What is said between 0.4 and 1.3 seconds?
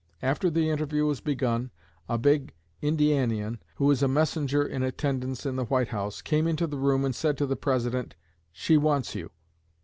the interview was